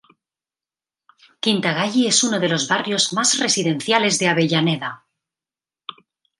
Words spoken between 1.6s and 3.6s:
Galli es uno de los barrios más